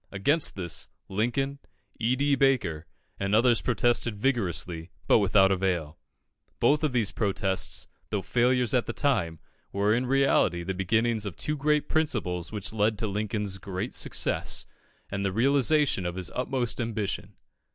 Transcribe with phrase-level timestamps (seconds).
[0.11, 1.59] Against this, Lincoln,
[1.99, 2.15] E.
[2.15, 2.33] D.
[2.33, 2.87] Baker,
[3.19, 5.99] and others protested vigorously, but without avail.
[6.59, 9.37] Both of these protests, though failures at the time,
[9.71, 13.93] were in reality the beginnings of the two great principles which led to Lincoln's great
[13.93, 14.65] success,
[15.11, 17.35] and the realisation of his utmost ambition.